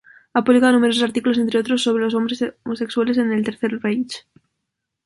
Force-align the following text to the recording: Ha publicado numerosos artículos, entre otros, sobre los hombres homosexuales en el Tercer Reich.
Ha 0.33 0.41
publicado 0.43 0.71
numerosos 0.73 1.03
artículos, 1.03 1.37
entre 1.37 1.59
otros, 1.59 1.83
sobre 1.83 2.03
los 2.03 2.15
hombres 2.15 2.43
homosexuales 2.63 3.19
en 3.19 3.31
el 3.33 3.43
Tercer 3.45 3.77
Reich. 3.83 4.25